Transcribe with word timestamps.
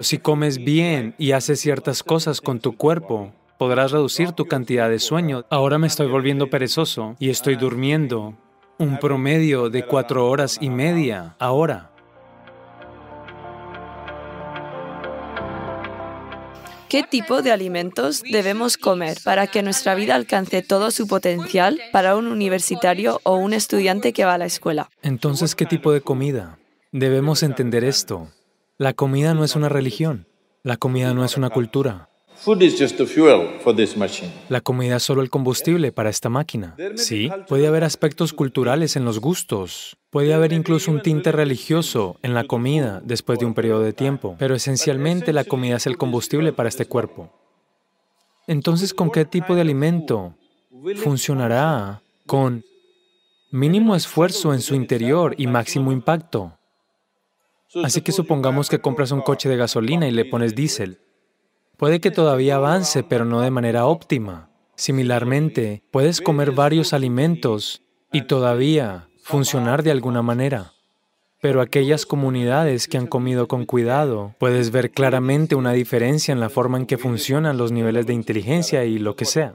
Si 0.00 0.16
comes 0.16 0.64
bien 0.64 1.14
y 1.18 1.32
haces 1.32 1.60
ciertas 1.60 2.02
cosas 2.02 2.40
con 2.40 2.58
tu 2.58 2.74
cuerpo, 2.74 3.34
podrás 3.58 3.92
reducir 3.92 4.32
tu 4.32 4.46
cantidad 4.46 4.88
de 4.88 4.98
sueño. 4.98 5.44
Ahora 5.50 5.76
me 5.76 5.86
estoy 5.86 6.06
volviendo 6.06 6.48
perezoso 6.48 7.16
y 7.18 7.28
estoy 7.28 7.56
durmiendo 7.56 8.34
un 8.78 8.98
promedio 8.98 9.68
de 9.68 9.84
cuatro 9.84 10.26
horas 10.26 10.56
y 10.58 10.70
media 10.70 11.36
ahora. 11.38 11.90
¿Qué 16.88 17.02
tipo 17.02 17.42
de 17.42 17.52
alimentos 17.52 18.22
debemos 18.22 18.78
comer 18.78 19.18
para 19.22 19.48
que 19.48 19.62
nuestra 19.62 19.94
vida 19.94 20.14
alcance 20.14 20.62
todo 20.62 20.90
su 20.90 21.06
potencial 21.06 21.78
para 21.92 22.16
un 22.16 22.26
universitario 22.26 23.20
o 23.22 23.36
un 23.36 23.52
estudiante 23.52 24.14
que 24.14 24.24
va 24.24 24.34
a 24.34 24.38
la 24.38 24.46
escuela? 24.46 24.88
Entonces, 25.02 25.54
¿qué 25.54 25.66
tipo 25.66 25.92
de 25.92 26.00
comida? 26.00 26.58
Debemos 26.90 27.42
entender 27.42 27.84
esto. 27.84 28.28
La 28.80 28.94
comida 28.94 29.34
no 29.34 29.44
es 29.44 29.56
una 29.56 29.68
religión. 29.68 30.26
La 30.62 30.78
comida 30.78 31.12
no 31.12 31.22
es 31.22 31.36
una 31.36 31.50
cultura. 31.50 32.08
La 34.48 34.60
comida 34.62 34.96
es 34.96 35.02
solo 35.02 35.20
el 35.20 35.28
combustible 35.28 35.92
para 35.92 36.08
esta 36.08 36.30
máquina. 36.30 36.76
Sí, 36.94 37.30
puede 37.46 37.66
haber 37.66 37.84
aspectos 37.84 38.32
culturales 38.32 38.96
en 38.96 39.04
los 39.04 39.20
gustos. 39.20 39.98
Puede 40.08 40.32
haber 40.32 40.54
incluso 40.54 40.90
un 40.90 41.02
tinte 41.02 41.30
religioso 41.30 42.16
en 42.22 42.32
la 42.32 42.44
comida 42.44 43.02
después 43.04 43.38
de 43.38 43.44
un 43.44 43.52
periodo 43.52 43.82
de 43.82 43.92
tiempo. 43.92 44.36
Pero 44.38 44.54
esencialmente 44.54 45.34
la 45.34 45.44
comida 45.44 45.76
es 45.76 45.86
el 45.86 45.98
combustible 45.98 46.54
para 46.54 46.70
este 46.70 46.86
cuerpo. 46.86 47.30
Entonces, 48.46 48.94
¿con 48.94 49.10
qué 49.10 49.26
tipo 49.26 49.54
de 49.54 49.60
alimento 49.60 50.32
funcionará? 50.96 52.00
Con 52.24 52.64
mínimo 53.50 53.94
esfuerzo 53.94 54.54
en 54.54 54.62
su 54.62 54.74
interior 54.74 55.34
y 55.36 55.48
máximo 55.48 55.92
impacto. 55.92 56.56
Así 57.84 58.00
que 58.00 58.12
supongamos 58.12 58.68
que 58.68 58.80
compras 58.80 59.12
un 59.12 59.20
coche 59.20 59.48
de 59.48 59.56
gasolina 59.56 60.08
y 60.08 60.10
le 60.10 60.24
pones 60.24 60.54
diésel. 60.54 61.00
Puede 61.76 62.00
que 62.00 62.10
todavía 62.10 62.56
avance, 62.56 63.02
pero 63.02 63.24
no 63.24 63.40
de 63.40 63.50
manera 63.50 63.86
óptima. 63.86 64.50
Similarmente, 64.74 65.82
puedes 65.90 66.20
comer 66.20 66.52
varios 66.52 66.92
alimentos 66.92 67.82
y 68.12 68.22
todavía 68.22 69.08
funcionar 69.22 69.82
de 69.82 69.90
alguna 69.90 70.22
manera. 70.22 70.72
Pero 71.40 71.60
aquellas 71.60 72.06
comunidades 72.06 72.88
que 72.88 72.98
han 72.98 73.06
comido 73.06 73.48
con 73.48 73.64
cuidado, 73.64 74.34
puedes 74.38 74.72
ver 74.72 74.90
claramente 74.90 75.54
una 75.54 75.72
diferencia 75.72 76.32
en 76.32 76.40
la 76.40 76.50
forma 76.50 76.76
en 76.76 76.86
que 76.86 76.98
funcionan 76.98 77.56
los 77.56 77.72
niveles 77.72 78.06
de 78.06 78.14
inteligencia 78.14 78.84
y 78.84 78.98
lo 78.98 79.16
que 79.16 79.24
sea. 79.24 79.54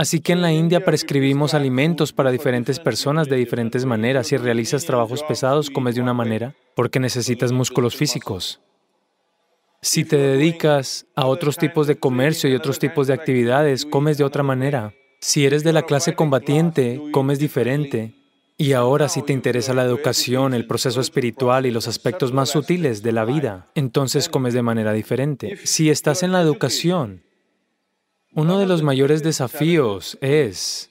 Así 0.00 0.20
que 0.20 0.32
en 0.32 0.40
la 0.40 0.50
India 0.50 0.82
prescribimos 0.82 1.52
alimentos 1.52 2.14
para 2.14 2.30
diferentes 2.30 2.80
personas 2.80 3.28
de 3.28 3.36
diferentes 3.36 3.84
maneras. 3.84 4.28
Si 4.28 4.38
realizas 4.38 4.86
trabajos 4.86 5.22
pesados, 5.22 5.68
comes 5.68 5.94
de 5.94 6.00
una 6.00 6.14
manera 6.14 6.54
porque 6.74 6.98
necesitas 6.98 7.52
músculos 7.52 7.96
físicos. 7.96 8.62
Si 9.82 10.06
te 10.06 10.16
dedicas 10.16 11.04
a 11.14 11.26
otros 11.26 11.58
tipos 11.58 11.86
de 11.86 11.98
comercio 11.98 12.48
y 12.48 12.54
otros 12.54 12.78
tipos 12.78 13.08
de 13.08 13.12
actividades, 13.12 13.84
comes 13.84 14.16
de 14.16 14.24
otra 14.24 14.42
manera. 14.42 14.94
Si 15.20 15.44
eres 15.44 15.64
de 15.64 15.74
la 15.74 15.82
clase 15.82 16.14
combatiente, 16.14 16.98
comes 17.12 17.38
diferente. 17.38 18.14
Y 18.56 18.72
ahora 18.72 19.06
si 19.10 19.20
te 19.20 19.34
interesa 19.34 19.74
la 19.74 19.84
educación, 19.84 20.54
el 20.54 20.66
proceso 20.66 21.02
espiritual 21.02 21.66
y 21.66 21.70
los 21.70 21.88
aspectos 21.88 22.32
más 22.32 22.48
sutiles 22.48 23.02
de 23.02 23.12
la 23.12 23.26
vida, 23.26 23.66
entonces 23.74 24.30
comes 24.30 24.54
de 24.54 24.62
manera 24.62 24.94
diferente. 24.94 25.58
Si 25.64 25.90
estás 25.90 26.22
en 26.22 26.32
la 26.32 26.40
educación, 26.40 27.20
uno 28.32 28.58
de 28.58 28.66
los 28.66 28.82
mayores 28.82 29.22
desafíos 29.22 30.16
es 30.20 30.90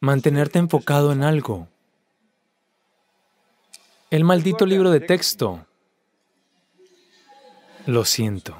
mantenerte 0.00 0.58
enfocado 0.58 1.12
en 1.12 1.22
algo. 1.22 1.68
El 4.10 4.24
maldito 4.24 4.64
libro 4.64 4.90
de 4.90 5.00
texto. 5.00 5.66
Lo 7.86 8.04
siento. 8.04 8.56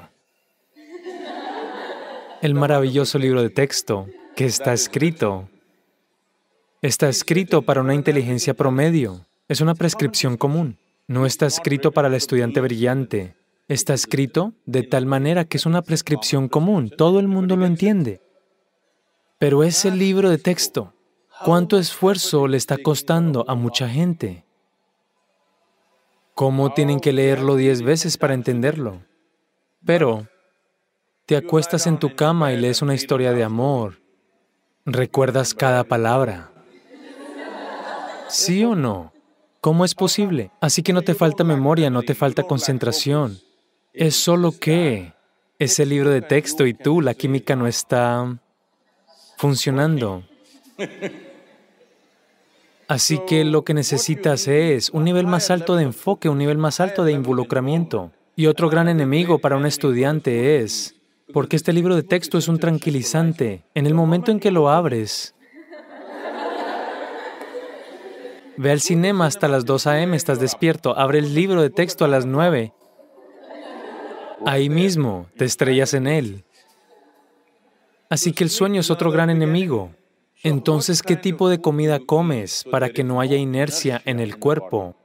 El 2.41 2.53
maravilloso 2.53 3.17
libro 3.17 3.41
de 3.41 3.49
texto 3.49 4.07
que 4.35 4.45
está 4.45 4.73
escrito. 4.73 5.49
Está 6.81 7.09
escrito 7.09 7.63
para 7.63 7.81
una 7.81 7.95
inteligencia 7.95 8.53
promedio. 8.53 9.25
Es 9.47 9.61
una 9.61 9.73
prescripción 9.73 10.37
común. 10.37 10.77
No 11.07 11.25
está 11.25 11.47
escrito 11.47 11.91
para 11.91 12.07
el 12.07 12.13
estudiante 12.13 12.61
brillante, 12.61 13.35
Está 13.69 13.93
escrito 13.93 14.53
de 14.65 14.81
tal 14.81 15.05
manera 15.05 15.45
que 15.45 15.57
es 15.57 15.67
una 15.67 15.83
prescripción 15.83 16.49
común, 16.49 16.89
todo 16.89 17.19
el 17.19 17.27
mundo 17.27 17.55
lo 17.55 17.67
entiende. 17.67 18.19
Pero 19.37 19.63
ese 19.63 19.91
libro 19.91 20.31
de 20.31 20.39
texto, 20.39 20.95
¿cuánto 21.45 21.77
esfuerzo 21.77 22.47
le 22.47 22.57
está 22.57 22.79
costando 22.79 23.45
a 23.47 23.53
mucha 23.53 23.87
gente? 23.87 24.43
¿Cómo 26.33 26.73
tienen 26.73 26.99
que 26.99 27.13
leerlo 27.13 27.57
diez 27.57 27.83
veces 27.83 28.17
para 28.17 28.33
entenderlo? 28.33 29.03
Pero 29.85 30.27
te 31.27 31.37
acuestas 31.37 31.85
en 31.85 31.99
tu 31.99 32.15
cama 32.15 32.51
y 32.51 32.57
lees 32.57 32.81
una 32.81 32.95
historia 32.95 33.33
de 33.33 33.43
amor. 33.43 34.01
¿Recuerdas 34.83 35.53
cada 35.53 35.83
palabra? 35.83 36.51
¿Sí 38.29 38.63
o 38.63 38.73
no? 38.73 39.13
¿Cómo 39.61 39.85
es 39.85 39.93
posible? 39.93 40.49
Así 40.59 40.81
que 40.81 40.91
no 40.91 41.03
te 41.03 41.13
falta 41.13 41.43
memoria, 41.43 41.91
no 41.91 42.01
te 42.01 42.15
falta 42.15 42.41
concentración. 42.41 43.37
Es 43.93 44.15
solo 44.15 44.51
que 44.51 45.13
ese 45.57 45.85
libro 45.85 46.11
de 46.11 46.21
texto 46.21 46.67
y 46.67 46.75
tú, 46.75 47.01
la 47.01 47.15
química 47.15 47.55
no 47.55 47.65
está 47.65 48.37
funcionando. 49.37 50.23
Así 52.87 53.19
que 53.27 53.43
lo 53.43 53.63
que 53.63 53.73
necesitas 53.73 54.47
es 54.47 54.89
un 54.91 55.03
nivel 55.03 55.25
más 55.25 55.49
alto 55.49 55.75
de 55.75 55.83
enfoque, 55.83 56.29
un 56.29 56.37
nivel 56.37 56.57
más 56.57 56.79
alto 56.79 57.03
de 57.03 57.13
involucramiento. 57.13 58.11
Y 58.35 58.45
otro 58.45 58.69
gran 58.69 58.87
enemigo 58.87 59.39
para 59.39 59.57
un 59.57 59.65
estudiante 59.65 60.59
es, 60.59 60.95
porque 61.33 61.55
este 61.55 61.73
libro 61.73 61.95
de 61.95 62.03
texto 62.03 62.37
es 62.37 62.47
un 62.47 62.59
tranquilizante. 62.59 63.63
En 63.73 63.87
el 63.87 63.95
momento 63.95 64.31
en 64.31 64.39
que 64.39 64.51
lo 64.51 64.69
abres, 64.69 65.35
ve 68.55 68.71
al 68.71 68.81
cinema 68.81 69.25
hasta 69.25 69.47
las 69.47 69.65
2 69.65 69.87
a.m., 69.87 70.15
estás 70.15 70.39
despierto, 70.39 70.97
abre 70.97 71.19
el 71.19 71.33
libro 71.33 71.61
de 71.61 71.69
texto 71.71 72.05
a 72.05 72.07
las 72.07 72.25
9 72.25 72.73
Ahí 74.45 74.69
mismo 74.69 75.27
te 75.37 75.45
estrellas 75.45 75.93
en 75.93 76.07
él. 76.07 76.43
Así 78.09 78.33
que 78.33 78.43
el 78.43 78.49
sueño 78.49 78.81
es 78.81 78.89
otro 78.89 79.11
gran 79.11 79.29
enemigo. 79.29 79.91
Entonces, 80.41 81.03
¿qué 81.03 81.15
tipo 81.15 81.49
de 81.49 81.61
comida 81.61 81.99
comes 81.99 82.65
para 82.71 82.89
que 82.89 83.03
no 83.03 83.19
haya 83.19 83.35
inercia 83.35 84.01
en 84.05 84.19
el 84.19 84.37
cuerpo? 84.37 84.95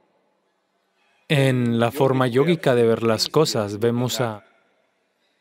En 1.27 1.79
la 1.79 1.91
forma 1.91 2.27
yógica 2.27 2.75
de 2.75 2.83
ver 2.83 3.03
las 3.03 3.27
cosas 3.27 3.79
vemos 3.79 4.21
a 4.21 4.43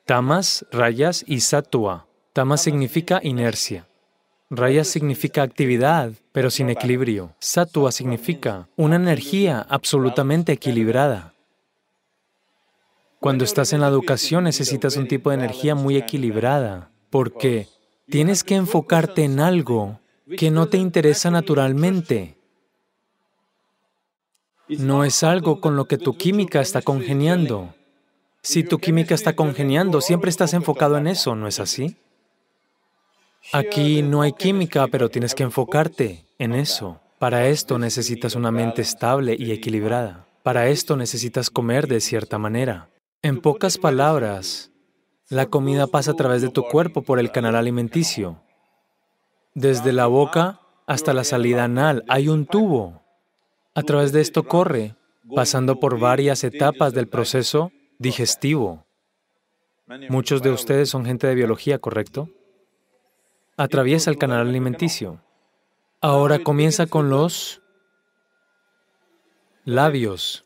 tamas, 0.04 0.66
rayas 0.72 1.24
y 1.26 1.40
sattva. 1.40 2.06
Tamas 2.32 2.62
significa 2.62 3.20
inercia. 3.22 3.86
Rayas 4.50 4.88
significa 4.88 5.42
actividad, 5.42 6.12
pero 6.32 6.50
sin 6.50 6.70
equilibrio. 6.70 7.34
Sattva 7.38 7.92
significa 7.92 8.68
una 8.76 8.96
energía 8.96 9.64
absolutamente 9.68 10.52
equilibrada. 10.52 11.33
Cuando 13.24 13.44
estás 13.44 13.72
en 13.72 13.80
la 13.80 13.88
educación 13.88 14.44
necesitas 14.44 14.98
un 14.98 15.08
tipo 15.08 15.30
de 15.30 15.36
energía 15.36 15.74
muy 15.74 15.96
equilibrada, 15.96 16.90
porque 17.08 17.68
tienes 18.10 18.44
que 18.44 18.54
enfocarte 18.54 19.24
en 19.24 19.40
algo 19.40 19.98
que 20.36 20.50
no 20.50 20.66
te 20.66 20.76
interesa 20.76 21.30
naturalmente. 21.30 22.36
No 24.68 25.04
es 25.04 25.22
algo 25.22 25.62
con 25.62 25.74
lo 25.74 25.86
que 25.86 25.96
tu 25.96 26.18
química 26.18 26.60
está 26.60 26.82
congeniando. 26.82 27.74
Si 28.42 28.62
tu 28.62 28.78
química 28.78 29.14
está 29.14 29.34
congeniando, 29.34 30.02
siempre 30.02 30.28
estás 30.28 30.52
enfocado 30.52 30.98
en 30.98 31.06
eso, 31.06 31.34
¿no 31.34 31.48
es 31.48 31.60
así? 31.60 31.96
Aquí 33.54 34.02
no 34.02 34.20
hay 34.20 34.34
química, 34.34 34.86
pero 34.88 35.08
tienes 35.08 35.34
que 35.34 35.44
enfocarte 35.44 36.26
en 36.38 36.52
eso. 36.52 37.00
Para 37.18 37.48
esto 37.48 37.78
necesitas 37.78 38.34
una 38.34 38.50
mente 38.50 38.82
estable 38.82 39.34
y 39.38 39.52
equilibrada. 39.52 40.26
Para 40.42 40.68
esto 40.68 40.94
necesitas 40.98 41.48
comer 41.48 41.88
de 41.88 42.02
cierta 42.02 42.36
manera. 42.36 42.90
En 43.24 43.40
pocas 43.40 43.78
palabras, 43.78 44.70
la 45.30 45.46
comida 45.46 45.86
pasa 45.86 46.10
a 46.10 46.14
través 46.14 46.42
de 46.42 46.50
tu 46.50 46.62
cuerpo 46.64 47.00
por 47.00 47.18
el 47.18 47.32
canal 47.32 47.56
alimenticio. 47.56 48.42
Desde 49.54 49.94
la 49.94 50.04
boca 50.04 50.60
hasta 50.86 51.14
la 51.14 51.24
salida 51.24 51.64
anal 51.64 52.04
hay 52.06 52.28
un 52.28 52.44
tubo. 52.44 53.02
A 53.74 53.82
través 53.82 54.12
de 54.12 54.20
esto 54.20 54.42
corre, 54.42 54.94
pasando 55.34 55.80
por 55.80 55.98
varias 55.98 56.44
etapas 56.44 56.92
del 56.92 57.08
proceso 57.08 57.72
digestivo. 57.98 58.84
Muchos 60.10 60.42
de 60.42 60.50
ustedes 60.50 60.90
son 60.90 61.06
gente 61.06 61.26
de 61.26 61.34
biología, 61.34 61.78
¿correcto? 61.78 62.28
Atraviesa 63.56 64.10
el 64.10 64.18
canal 64.18 64.46
alimenticio. 64.46 65.22
Ahora 66.02 66.40
comienza 66.40 66.84
con 66.88 67.08
los 67.08 67.62
labios. 69.64 70.44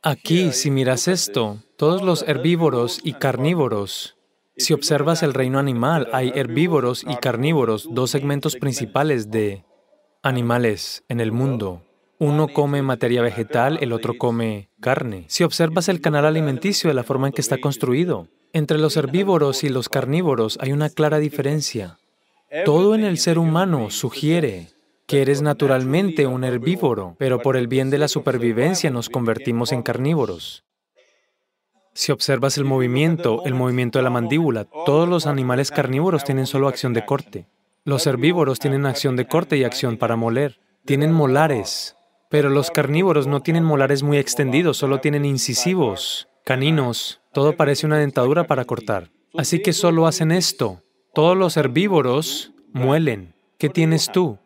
Aquí, 0.00 0.52
si 0.52 0.70
miras 0.70 1.06
esto, 1.06 1.58
todos 1.78 2.02
los 2.02 2.24
herbívoros 2.26 2.98
y 3.04 3.12
carnívoros. 3.12 4.16
Si 4.56 4.74
observas 4.74 5.22
el 5.22 5.32
reino 5.32 5.60
animal, 5.60 6.08
hay 6.12 6.32
herbívoros 6.34 7.04
y 7.08 7.14
carnívoros, 7.14 7.86
dos 7.92 8.10
segmentos 8.10 8.56
principales 8.56 9.30
de 9.30 9.64
animales 10.24 11.04
en 11.08 11.20
el 11.20 11.30
mundo. 11.30 11.84
Uno 12.18 12.48
come 12.48 12.82
materia 12.82 13.22
vegetal, 13.22 13.78
el 13.80 13.92
otro 13.92 14.18
come 14.18 14.70
carne. 14.80 15.26
Si 15.28 15.44
observas 15.44 15.88
el 15.88 16.00
canal 16.00 16.26
alimenticio 16.26 16.90
de 16.90 16.94
la 16.94 17.04
forma 17.04 17.28
en 17.28 17.32
que 17.32 17.40
está 17.40 17.58
construido, 17.58 18.26
entre 18.52 18.78
los 18.78 18.96
herbívoros 18.96 19.62
y 19.62 19.68
los 19.68 19.88
carnívoros 19.88 20.58
hay 20.60 20.72
una 20.72 20.90
clara 20.90 21.20
diferencia. 21.20 21.96
Todo 22.64 22.96
en 22.96 23.04
el 23.04 23.18
ser 23.18 23.38
humano 23.38 23.90
sugiere 23.90 24.70
que 25.06 25.22
eres 25.22 25.42
naturalmente 25.42 26.26
un 26.26 26.42
herbívoro, 26.42 27.14
pero 27.20 27.38
por 27.38 27.56
el 27.56 27.68
bien 27.68 27.88
de 27.88 27.98
la 27.98 28.08
supervivencia 28.08 28.90
nos 28.90 29.08
convertimos 29.08 29.70
en 29.70 29.82
carnívoros. 29.82 30.64
Si 31.98 32.12
observas 32.12 32.56
el 32.58 32.64
movimiento, 32.64 33.42
el 33.44 33.54
movimiento 33.54 33.98
de 33.98 34.04
la 34.04 34.10
mandíbula, 34.10 34.66
todos 34.86 35.08
los 35.08 35.26
animales 35.26 35.72
carnívoros 35.72 36.22
tienen 36.22 36.46
solo 36.46 36.68
acción 36.68 36.92
de 36.92 37.04
corte. 37.04 37.48
Los 37.82 38.06
herbívoros 38.06 38.60
tienen 38.60 38.86
acción 38.86 39.16
de 39.16 39.26
corte 39.26 39.56
y 39.56 39.64
acción 39.64 39.96
para 39.96 40.14
moler. 40.14 40.60
Tienen 40.84 41.12
molares, 41.12 41.96
pero 42.28 42.50
los 42.50 42.70
carnívoros 42.70 43.26
no 43.26 43.40
tienen 43.40 43.64
molares 43.64 44.04
muy 44.04 44.16
extendidos, 44.18 44.76
solo 44.76 45.00
tienen 45.00 45.24
incisivos, 45.24 46.28
caninos, 46.44 47.20
todo 47.32 47.56
parece 47.56 47.84
una 47.84 47.98
dentadura 47.98 48.44
para 48.44 48.64
cortar. 48.64 49.10
Así 49.36 49.60
que 49.60 49.72
solo 49.72 50.06
hacen 50.06 50.30
esto. 50.30 50.84
Todos 51.12 51.36
los 51.36 51.56
herbívoros 51.56 52.52
muelen. 52.72 53.34
¿Qué 53.58 53.70
tienes 53.70 54.12
tú? 54.12 54.38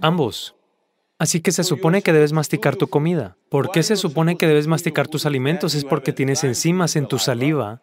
Ambos. 0.00 0.56
Así 1.22 1.40
que 1.40 1.52
se 1.52 1.62
supone 1.62 2.02
que 2.02 2.12
debes 2.12 2.32
masticar 2.32 2.74
tu 2.74 2.88
comida. 2.88 3.36
¿Por 3.48 3.70
qué 3.70 3.84
se 3.84 3.94
supone 3.94 4.36
que 4.36 4.48
debes 4.48 4.66
masticar 4.66 5.06
tus 5.06 5.24
alimentos? 5.24 5.76
Es 5.76 5.84
porque 5.84 6.12
tienes 6.12 6.42
enzimas 6.42 6.96
en 6.96 7.06
tu 7.06 7.20
saliva 7.20 7.80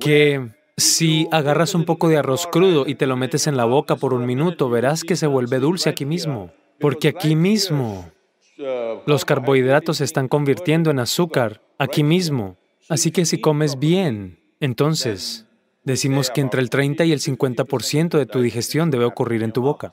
que 0.00 0.54
si 0.78 1.28
agarras 1.30 1.74
un 1.74 1.84
poco 1.84 2.08
de 2.08 2.16
arroz 2.16 2.46
crudo 2.46 2.86
y 2.86 2.94
te 2.94 3.06
lo 3.06 3.14
metes 3.14 3.46
en 3.46 3.58
la 3.58 3.66
boca 3.66 3.96
por 3.96 4.14
un 4.14 4.24
minuto, 4.24 4.70
verás 4.70 5.04
que 5.04 5.16
se 5.16 5.26
vuelve 5.26 5.58
dulce 5.58 5.90
aquí 5.90 6.06
mismo. 6.06 6.50
Porque 6.80 7.08
aquí 7.08 7.36
mismo 7.36 8.10
los 9.04 9.26
carbohidratos 9.26 9.98
se 9.98 10.04
están 10.04 10.26
convirtiendo 10.26 10.90
en 10.90 11.00
azúcar, 11.00 11.60
aquí 11.78 12.02
mismo. 12.02 12.56
Así 12.88 13.10
que 13.10 13.26
si 13.26 13.38
comes 13.38 13.78
bien, 13.78 14.40
entonces 14.60 15.46
decimos 15.84 16.30
que 16.30 16.40
entre 16.40 16.62
el 16.62 16.70
30 16.70 17.04
y 17.04 17.12
el 17.12 17.20
50% 17.20 18.16
de 18.16 18.24
tu 18.24 18.40
digestión 18.40 18.90
debe 18.90 19.04
ocurrir 19.04 19.42
en 19.42 19.52
tu 19.52 19.60
boca. 19.60 19.92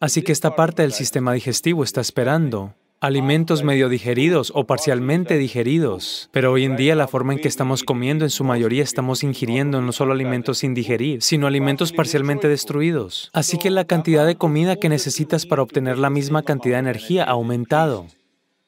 Así 0.00 0.22
que 0.22 0.30
esta 0.30 0.54
parte 0.54 0.82
del 0.82 0.92
sistema 0.92 1.32
digestivo 1.32 1.82
está 1.82 2.00
esperando 2.00 2.74
alimentos 3.00 3.64
medio 3.64 3.88
digeridos 3.88 4.52
o 4.54 4.64
parcialmente 4.64 5.38
digeridos. 5.38 6.28
Pero 6.32 6.52
hoy 6.52 6.64
en 6.64 6.76
día 6.76 6.94
la 6.94 7.08
forma 7.08 7.32
en 7.32 7.40
que 7.40 7.48
estamos 7.48 7.82
comiendo, 7.82 8.24
en 8.24 8.30
su 8.30 8.44
mayoría 8.44 8.84
estamos 8.84 9.24
ingiriendo 9.24 9.80
no 9.80 9.90
solo 9.90 10.12
alimentos 10.12 10.58
sin 10.58 10.72
digerir, 10.72 11.20
sino 11.22 11.48
alimentos 11.48 11.92
parcialmente 11.92 12.46
destruidos. 12.46 13.28
Así 13.32 13.58
que 13.58 13.70
la 13.70 13.86
cantidad 13.86 14.24
de 14.24 14.36
comida 14.36 14.76
que 14.76 14.88
necesitas 14.88 15.46
para 15.46 15.62
obtener 15.62 15.98
la 15.98 16.10
misma 16.10 16.44
cantidad 16.44 16.76
de 16.76 16.90
energía 16.90 17.24
ha 17.24 17.30
aumentado. 17.30 18.06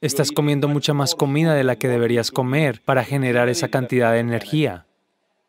Estás 0.00 0.32
comiendo 0.32 0.66
mucha 0.66 0.94
más 0.94 1.14
comida 1.14 1.54
de 1.54 1.62
la 1.62 1.76
que 1.76 1.86
deberías 1.86 2.32
comer 2.32 2.82
para 2.84 3.04
generar 3.04 3.48
esa 3.48 3.68
cantidad 3.68 4.12
de 4.12 4.18
energía. 4.18 4.86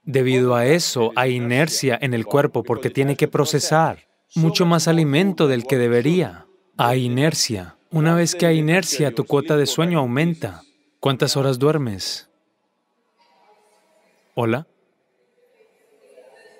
Debido 0.03 0.53
a 0.53 0.67
eso, 0.67 1.11
hay 1.15 1.35
inercia 1.35 1.97
en 1.99 2.13
el 2.13 2.25
cuerpo 2.25 2.61
porque 2.61 2.91
tiene 2.91 3.15
que 3.15 3.27
procesar 3.27 4.10
mucho 4.35 4.65
más 4.65 4.87
alimento 4.87 5.47
del 5.47 5.65
que 5.65 5.77
debería. 5.77 6.45
Hay 6.77 7.05
inercia. 7.05 7.77
Una 7.91 8.15
vez 8.15 8.35
que 8.35 8.45
hay 8.45 8.59
inercia, 8.59 9.13
tu 9.13 9.25
cuota 9.25 9.57
de 9.57 9.65
sueño 9.65 9.99
aumenta. 9.99 10.63
¿Cuántas 10.99 11.35
horas 11.35 11.59
duermes? 11.59 12.29
¿Hola? 14.35 14.67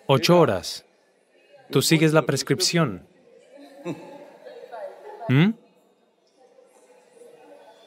Ocho 0.07 0.39
horas. 0.39 0.85
Tú 1.69 1.81
sigues 1.81 2.11
la 2.11 2.23
prescripción. 2.23 3.07
¿Mm? 5.29 5.51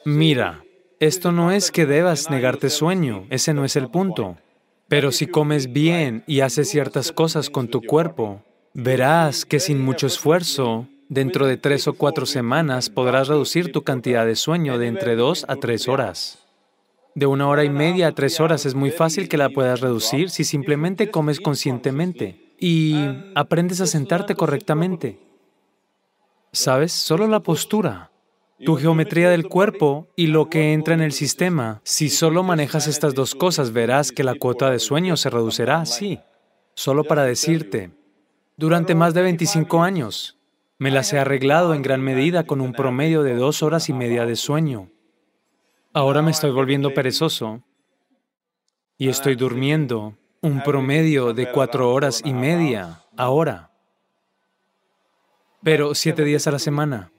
Mira, 0.05 0.63
esto 0.99 1.31
no 1.31 1.51
es 1.51 1.71
que 1.71 1.85
debas 1.85 2.29
negarte 2.31 2.69
sueño, 2.69 3.27
ese 3.29 3.53
no 3.53 3.65
es 3.65 3.75
el 3.75 3.89
punto. 3.89 4.37
Pero 4.87 5.11
si 5.11 5.27
comes 5.27 5.71
bien 5.71 6.23
y 6.25 6.41
haces 6.41 6.69
ciertas 6.69 7.11
cosas 7.11 7.49
con 7.49 7.67
tu 7.67 7.81
cuerpo, 7.81 8.43
verás 8.75 9.43
que 9.45 9.59
sin 9.59 9.81
mucho 9.81 10.05
esfuerzo 10.05 10.87
Dentro 11.07 11.45
de 11.45 11.57
tres 11.57 11.87
o 11.87 11.93
cuatro 11.93 12.25
semanas 12.25 12.89
podrás 12.89 13.27
reducir 13.27 13.71
tu 13.71 13.83
cantidad 13.83 14.25
de 14.25 14.35
sueño 14.35 14.79
de 14.79 14.87
entre 14.87 15.15
dos 15.15 15.45
a 15.47 15.55
tres 15.57 15.87
horas. 15.87 16.39
De 17.13 17.27
una 17.27 17.47
hora 17.47 17.63
y 17.63 17.69
media 17.69 18.07
a 18.07 18.11
tres 18.13 18.39
horas 18.39 18.65
es 18.65 18.73
muy 18.73 18.89
fácil 18.89 19.29
que 19.29 19.37
la 19.37 19.49
puedas 19.49 19.81
reducir 19.81 20.31
si 20.31 20.43
simplemente 20.43 21.11
comes 21.11 21.39
conscientemente 21.39 22.55
y 22.59 22.95
aprendes 23.35 23.81
a 23.81 23.85
sentarte 23.85 24.33
correctamente. 24.33 25.19
¿Sabes? 26.51 26.91
Solo 26.91 27.27
la 27.27 27.41
postura, 27.41 28.09
tu 28.65 28.75
geometría 28.75 29.29
del 29.29 29.47
cuerpo 29.47 30.07
y 30.15 30.27
lo 30.27 30.49
que 30.49 30.73
entra 30.73 30.95
en 30.95 31.01
el 31.01 31.11
sistema. 31.11 31.81
Si 31.83 32.09
solo 32.09 32.41
manejas 32.41 32.87
estas 32.87 33.13
dos 33.13 33.35
cosas, 33.35 33.73
verás 33.73 34.11
que 34.11 34.23
la 34.23 34.33
cuota 34.33 34.71
de 34.71 34.79
sueño 34.79 35.17
se 35.17 35.29
reducirá, 35.29 35.85
sí. 35.85 36.19
Solo 36.73 37.03
para 37.03 37.23
decirte, 37.23 37.91
durante 38.57 38.95
más 38.95 39.13
de 39.13 39.21
25 39.21 39.83
años, 39.83 40.37
me 40.77 40.91
las 40.91 41.11
he 41.13 41.19
arreglado 41.19 41.73
en 41.73 41.81
gran 41.81 42.01
medida 42.01 42.45
con 42.45 42.61
un 42.61 42.73
promedio 42.73 43.23
de 43.23 43.35
dos 43.35 43.63
horas 43.63 43.89
y 43.89 43.93
media 43.93 44.25
de 44.25 44.35
sueño. 44.35 44.89
Ahora 45.93 46.21
me 46.21 46.31
estoy 46.31 46.51
volviendo 46.51 46.93
perezoso 46.93 47.63
y 48.97 49.09
estoy 49.09 49.35
durmiendo 49.35 50.17
un 50.41 50.61
promedio 50.61 51.33
de 51.33 51.51
cuatro 51.51 51.91
horas 51.91 52.21
y 52.23 52.33
media 52.33 53.01
ahora, 53.17 53.71
pero 55.63 55.95
siete 55.95 56.23
días 56.23 56.47
a 56.47 56.51
la 56.51 56.59
semana. 56.59 57.11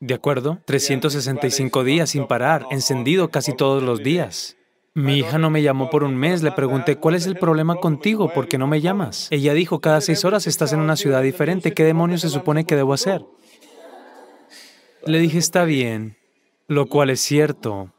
¿De 0.00 0.14
acuerdo? 0.14 0.58
365 0.64 1.84
días 1.84 2.10
sin 2.10 2.26
parar, 2.26 2.66
encendido 2.70 3.30
casi 3.30 3.54
todos 3.54 3.82
los 3.82 4.02
días. 4.02 4.56
Mi 4.94 5.18
hija 5.18 5.38
no 5.38 5.48
me 5.48 5.62
llamó 5.62 5.88
por 5.88 6.04
un 6.04 6.16
mes, 6.16 6.42
le 6.42 6.52
pregunté, 6.52 6.96
¿cuál 6.96 7.14
es 7.14 7.26
el 7.26 7.36
problema 7.36 7.76
contigo? 7.76 8.30
¿Por 8.32 8.46
qué 8.46 8.58
no 8.58 8.66
me 8.66 8.82
llamas? 8.82 9.28
Ella 9.30 9.54
dijo, 9.54 9.80
cada 9.80 10.02
seis 10.02 10.24
horas 10.26 10.46
estás 10.46 10.74
en 10.74 10.80
una 10.80 10.96
ciudad 10.96 11.22
diferente, 11.22 11.72
¿qué 11.72 11.82
demonios 11.82 12.20
se 12.20 12.28
supone 12.28 12.66
que 12.66 12.76
debo 12.76 12.92
hacer? 12.92 13.24
Le 15.06 15.18
dije, 15.18 15.38
está 15.38 15.64
bien, 15.64 16.18
lo 16.68 16.86
cual 16.86 17.08
es 17.08 17.20
cierto. 17.20 17.90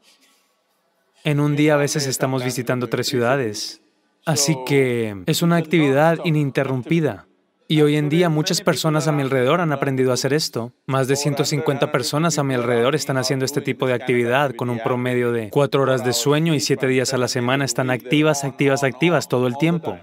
En 1.24 1.40
un 1.40 1.56
día 1.56 1.74
a 1.74 1.78
veces 1.78 2.06
estamos 2.06 2.44
visitando 2.44 2.88
tres 2.88 3.08
ciudades, 3.08 3.80
así 4.24 4.56
que 4.64 5.22
es 5.26 5.42
una 5.42 5.56
actividad 5.56 6.20
ininterrumpida. 6.24 7.26
Y 7.66 7.80
hoy 7.80 7.96
en 7.96 8.10
día 8.10 8.28
muchas 8.28 8.60
personas 8.60 9.08
a 9.08 9.12
mi 9.12 9.22
alrededor 9.22 9.62
han 9.62 9.72
aprendido 9.72 10.10
a 10.10 10.14
hacer 10.14 10.34
esto. 10.34 10.74
Más 10.84 11.08
de 11.08 11.16
150 11.16 11.90
personas 11.92 12.38
a 12.38 12.44
mi 12.44 12.52
alrededor 12.52 12.94
están 12.94 13.16
haciendo 13.16 13.46
este 13.46 13.62
tipo 13.62 13.86
de 13.86 13.94
actividad 13.94 14.54
con 14.54 14.68
un 14.68 14.80
promedio 14.80 15.32
de 15.32 15.48
cuatro 15.48 15.80
horas 15.80 16.04
de 16.04 16.12
sueño 16.12 16.52
y 16.52 16.60
siete 16.60 16.86
días 16.86 17.14
a 17.14 17.18
la 17.18 17.26
semana. 17.26 17.64
Están 17.64 17.88
activas, 17.88 18.44
activas, 18.44 18.84
activas 18.84 19.28
todo 19.28 19.46
el 19.46 19.56
tiempo. 19.56 19.98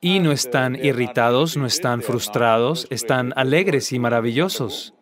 Y 0.00 0.20
no 0.20 0.32
están 0.32 0.82
irritados, 0.82 1.58
no 1.58 1.66
están 1.66 2.00
frustrados, 2.00 2.86
están 2.88 3.34
alegres 3.36 3.92
y 3.92 3.98
maravillosos. 3.98 4.94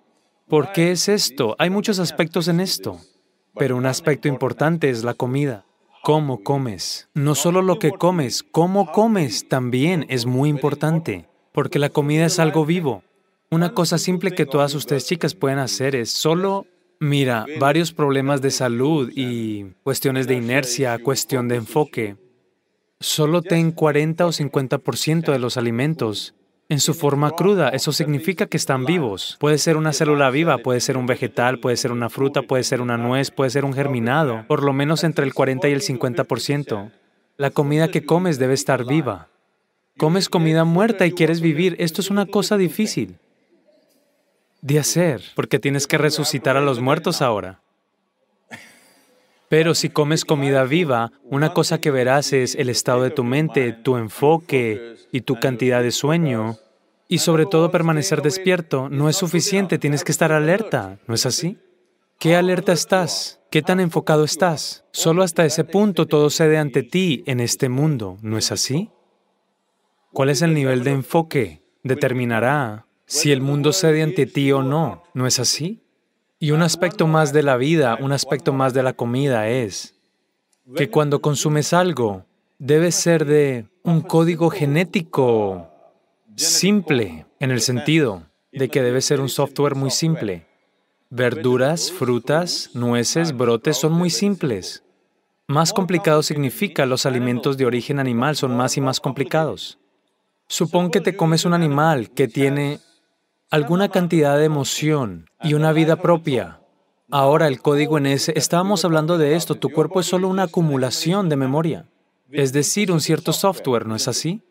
¿Por 0.49 0.73
qué 0.73 0.91
es 0.91 1.09
esto? 1.09 1.55
Hay 1.61 1.71
muchos 1.71 2.01
aspectos 2.01 2.49
en 2.49 2.59
esto, 2.59 2.99
pero 3.55 3.77
un 3.77 3.87
aspecto 3.87 4.27
importante 4.27 4.91
es 4.91 5.05
la 5.05 5.15
comida. 5.15 5.65
¿Cómo 6.03 6.43
comes? 6.43 7.09
No 7.15 7.37
solo 7.37 7.63
lo 7.63 7.79
que 7.79 7.93
comes, 7.93 8.43
cómo 8.43 8.91
comes 8.91 9.49
también 9.49 10.05
es 10.09 10.27
muy 10.27 10.49
importante 10.49 11.29
porque 11.55 11.79
la 11.79 11.89
comida 11.89 12.27
es 12.27 12.41
algo 12.41 12.67
vivo. 12.67 13.05
Una 13.49 13.73
cosa 13.73 13.97
simple 13.97 14.33
que 14.33 14.45
todas 14.45 14.75
ustedes 14.75 15.07
chicas 15.07 15.35
pueden 15.37 15.61
hacer 15.61 15.95
es 15.95 16.11
solo, 16.11 16.67
mira, 16.99 17.47
varios 17.61 17.93
problemas 17.93 18.43
de 18.43 18.51
salud 18.51 19.13
y 19.15 19.67
cuestiones 19.85 20.27
de 20.27 20.35
inercia, 20.35 20.99
cuestión 20.99 21.47
de 21.47 21.55
enfoque. 21.55 22.17
Solo 22.99 23.41
ten 23.41 23.71
40 23.71 24.27
o 24.27 24.33
50% 24.33 25.31
de 25.31 25.39
los 25.39 25.57
alimentos 25.57 26.35
en 26.69 26.81
su 26.81 26.93
forma 26.93 27.31
cruda. 27.31 27.69
Eso 27.69 27.93
significa 27.93 28.47
que 28.47 28.57
están 28.57 28.85
vivos. 28.85 29.37
Puede 29.39 29.59
ser 29.59 29.77
una 29.77 29.93
célula 29.93 30.31
viva, 30.31 30.59
puede 30.59 30.81
ser 30.81 30.97
un 30.97 31.07
vegetal, 31.07 31.61
puede 31.61 31.77
ser 31.77 31.93
una 31.93 32.11
fruta, 32.11 32.43
puede 32.43 32.65
ser 32.65 32.81
una 32.81 32.99
nuez, 32.99 33.31
puede 33.31 33.51
ser 33.51 33.65
un 33.65 33.75
germinado, 33.75 34.45
por 34.49 34.65
lo 34.65 34.73
menos 34.73 35.05
entre 35.05 35.25
el 35.25 35.33
40 35.33 35.69
y 35.69 35.73
el 35.73 35.83
50%. 35.83 36.91
La 37.37 37.51
comida 37.51 37.93
que 37.93 38.05
comes 38.05 38.41
debe 38.41 38.55
estar 38.55 38.85
viva. 38.85 39.29
Comes 39.97 40.29
comida 40.29 40.65
muerta 40.65 41.07
y 41.07 41.13
quieres 41.13 41.41
vivir. 41.41 41.77
Esto 41.79 42.01
es 42.01 42.11
una 42.11 42.27
cosa 42.27 42.57
difícil 42.57 43.19
de 44.61 44.79
hacer, 44.79 45.23
porque 45.37 45.59
tienes 45.59 45.87
que 45.87 45.99
resucitar 45.99 46.57
a 46.57 46.61
los 46.61 46.81
muertos 46.81 47.23
ahora. 47.23 47.61
Pero 49.49 49.75
si 49.75 49.91
comes 49.91 50.25
comida 50.25 50.65
viva, 50.65 51.13
una 51.23 51.53
cosa 51.53 51.81
que 51.81 51.91
verás 51.91 52.33
es 52.33 52.55
el 52.55 52.71
estado 52.71 53.03
de 53.03 53.11
tu 53.11 53.25
mente, 53.25 53.73
tu 53.73 53.97
enfoque 53.97 54.97
y 55.13 55.21
tu 55.21 55.39
cantidad 55.39 55.83
de 55.83 55.93
sueño. 55.93 56.57
Y 57.07 57.19
sobre 57.19 57.47
todo 57.47 57.71
permanecer 57.71 58.23
despierto 58.23 58.89
no 58.89 59.09
es 59.09 59.17
suficiente, 59.17 59.79
tienes 59.79 60.03
que 60.03 60.13
estar 60.13 60.33
alerta, 60.33 60.99
¿no 61.07 61.15
es 61.15 61.27
así? 61.27 61.59
¿Qué 62.19 62.35
alerta 62.35 62.73
estás? 62.73 63.41
¿Qué 63.51 63.63
tan 63.63 63.79
enfocado 63.79 64.25
estás? 64.25 64.87
Solo 64.91 65.23
hasta 65.23 65.45
ese 65.45 65.63
punto 65.63 66.07
todo 66.07 66.31
cede 66.31 66.57
ante 66.57 66.83
ti 66.83 67.23
en 67.27 67.39
este 67.39 67.69
mundo, 67.69 68.17
¿no 68.23 68.39
es 68.39 68.51
así? 68.51 68.91
¿Cuál 70.15 70.31
es 70.31 70.43
el 70.43 70.55
nivel 70.55 70.85
de 70.85 70.93
enfoque? 70.93 71.61
Determinará 71.83 72.87
si 73.05 73.33
el 73.33 73.41
mundo 73.41 73.73
cede 73.73 74.01
ante 74.01 74.27
ti 74.27 74.53
o 74.53 74.63
no, 74.63 75.03
¿no 75.13 75.27
es 75.27 75.41
así? 75.41 75.83
Y 76.39 76.53
un 76.53 76.63
aspecto 76.63 77.09
más 77.09 77.33
de 77.33 77.43
la 77.43 77.57
vida, 77.57 77.99
un 78.01 78.13
aspecto 78.13 78.53
más 78.53 78.73
de 78.75 78.85
la 78.85 78.93
comida 78.93 79.49
es 79.49 79.97
que 80.77 80.89
cuando 80.89 81.21
consumes 81.21 81.73
algo, 81.73 82.27
debe 82.61 82.93
ser 82.93 83.25
de 83.25 83.67
un 83.83 84.03
código 84.03 84.51
genético 84.51 85.69
simple, 86.37 87.27
en 87.41 87.51
el 87.51 87.61
sentido 87.61 88.23
de 88.53 88.69
que 88.69 88.83
debe 88.83 89.01
ser 89.01 89.21
un 89.21 89.29
software 89.29 89.75
muy 89.75 89.91
simple. 89.91 90.47
Verduras, 91.11 91.91
frutas, 91.91 92.71
nueces, 92.73 93.37
brotes 93.37 93.79
son 93.79 93.93
muy 93.93 94.11
simples. 94.11 94.85
Más 95.49 95.73
complicado 95.73 96.23
significa 96.23 96.87
los 96.87 97.05
alimentos 97.05 97.57
de 97.57 97.67
origen 97.67 97.99
animal 97.99 98.37
son 98.37 98.57
más 98.57 98.77
y 98.77 98.81
más 98.81 99.01
complicados. 99.01 99.81
Supón 100.47 100.91
que 100.91 101.01
te 101.01 101.17
comes 101.17 101.45
un 101.45 101.55
animal 101.55 102.11
que 102.11 102.29
tiene 102.29 102.81
alguna 103.51 103.89
cantidad 103.89 104.37
de 104.39 104.45
emoción 104.45 105.27
y 105.43 105.55
una 105.55 105.73
vida 105.73 105.97
propia. 105.97 106.61
Ahora 107.11 107.49
el 107.49 107.61
código 107.61 107.99
en 107.99 108.07
ese, 108.07 108.33
estábamos 108.37 108.85
hablando 108.85 109.19
de 109.19 109.37
esto, 109.37 109.55
tu 109.55 109.71
cuerpo 109.71 110.01
es 110.01 110.07
solo 110.07 110.29
una 110.29 110.45
acumulación 110.45 111.29
de 111.29 111.37
memoria, 111.37 111.87
es 112.31 112.53
decir, 112.53 112.91
un 112.91 113.01
cierto 113.01 113.33
software, 113.33 113.87
¿no 113.87 113.95
es 113.95 114.09
así? 114.09 114.43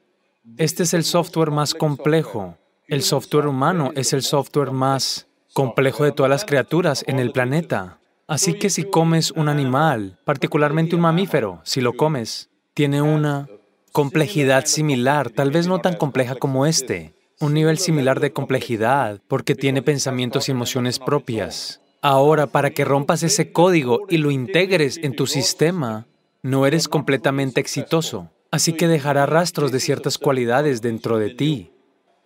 Este 0.58 0.84
es 0.84 0.94
el 0.94 1.04
software 1.04 1.52
más 1.52 1.74
complejo. 1.74 2.58
El 2.88 3.02
software 3.02 3.48
humano 3.48 3.92
es 3.96 4.14
el 4.14 4.22
software 4.22 4.72
más 4.72 5.28
complejo 5.54 6.04
de 6.04 6.12
todas 6.12 6.30
las 6.30 6.46
criaturas 6.46 7.04
en 7.08 7.20
el 7.20 7.32
planeta. 7.32 8.00
Así 8.28 8.54
que 8.54 8.70
si 8.70 8.84
comes 8.84 9.32
un 9.32 9.50
animal, 9.50 10.20
particularmente 10.26 10.96
un 10.96 11.02
mamífero, 11.02 11.62
si 11.64 11.82
lo 11.82 11.94
comes, 11.94 12.50
tiene 12.74 13.02
una 13.02 13.48
complejidad 13.94 14.66
similar, 14.66 15.30
tal 15.30 15.52
vez 15.52 15.68
no 15.68 15.80
tan 15.80 15.96
compleja 15.96 16.34
como 16.36 16.66
este, 16.66 17.14
un 17.40 17.54
nivel 17.54 17.78
similar 17.78 18.20
de 18.20 18.34
complejidad, 18.34 19.22
porque 19.28 19.54
tiene 19.54 19.84
pensamientos 19.84 20.50
y 20.50 20.52
emociones 20.52 20.98
propias. 20.98 21.80
Ahora, 22.02 22.48
para 22.48 22.72
que 22.72 22.86
rompas 22.86 23.22
ese 23.22 23.52
código 23.52 24.00
y 24.10 24.18
lo 24.18 24.32
integres 24.32 24.98
en 24.98 25.16
tu 25.16 25.28
sistema, 25.28 26.08
no 26.42 26.66
eres 26.66 26.88
completamente 26.88 27.62
exitoso. 27.62 28.32
Así 28.50 28.74
que 28.74 28.88
dejará 28.88 29.28
rastros 29.28 29.72
de 29.72 29.80
ciertas 29.80 30.18
cualidades 30.18 30.82
dentro 30.82 31.20
de 31.20 31.30
ti. 31.30 31.72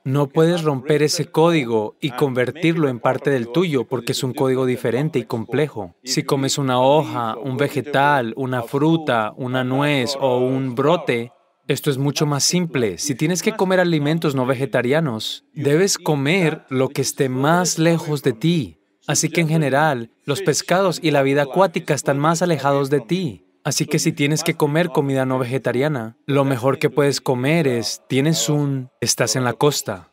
No 0.06 0.28
puedes 0.28 0.64
romper 0.64 1.04
ese 1.04 1.26
código 1.26 1.96
y 2.00 2.12
convertirlo 2.12 2.88
en 2.88 3.02
parte 3.02 3.30
del 3.30 3.50
tuyo 3.50 3.84
porque 3.84 4.14
es 4.14 4.24
un 4.24 4.34
código 4.34 4.66
diferente 4.66 5.20
y 5.20 5.26
complejo. 5.26 5.96
Si 6.06 6.24
comes 6.24 6.58
una 6.58 6.80
hoja, 6.80 7.36
un 7.36 7.58
vegetal, 7.58 8.34
una 8.38 8.64
fruta, 8.64 9.34
una 9.36 9.66
nuez 9.66 10.16
o 10.20 10.38
un 10.40 10.76
brote, 10.76 11.34
esto 11.68 11.90
es 11.90 11.98
mucho 11.98 12.26
más 12.26 12.44
simple. 12.44 12.98
Si 12.98 13.16
tienes 13.16 13.42
que 13.42 13.54
comer 13.54 13.80
alimentos 13.80 14.36
no 14.36 14.46
vegetarianos, 14.46 15.44
debes 15.54 15.98
comer 15.98 16.64
lo 16.70 16.90
que 16.90 17.02
esté 17.02 17.30
más 17.30 17.78
lejos 17.78 18.24
de 18.24 18.34
ti. 18.34 18.78
Así 19.06 19.30
que 19.30 19.42
en 19.42 19.50
general, 19.50 20.12
los 20.26 20.42
pescados 20.42 21.00
y 21.02 21.12
la 21.12 21.24
vida 21.24 21.44
acuática 21.44 21.94
están 21.94 22.20
más 22.20 22.42
alejados 22.42 22.90
de 22.90 23.02
ti. 23.02 23.46
Así 23.64 23.86
que 23.86 24.00
si 24.00 24.14
tienes 24.14 24.44
que 24.44 24.56
comer 24.56 24.90
comida 24.90 25.26
no 25.26 25.40
vegetariana, 25.40 26.16
lo 26.26 26.46
mejor 26.46 26.80
que 26.80 26.90
puedes 26.90 27.20
comer 27.20 27.68
es, 27.68 28.02
tienes 28.08 28.48
un, 28.48 28.90
estás 29.02 29.36
en 29.36 29.44
la 29.44 29.54
costa. 29.54 30.10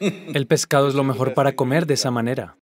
El 0.00 0.46
pescado 0.46 0.88
es 0.88 0.94
lo 0.94 1.04
mejor 1.04 1.32
para 1.34 1.52
comer 1.52 1.86
de 1.86 1.94
esa 1.94 2.10
manera. 2.10 2.56